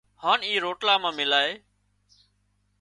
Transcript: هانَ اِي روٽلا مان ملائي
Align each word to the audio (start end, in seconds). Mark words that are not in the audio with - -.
هانَ 0.23 0.39
اِي 0.47 0.53
روٽلا 0.63 0.95
مان 1.01 1.13
ملائي 1.19 1.53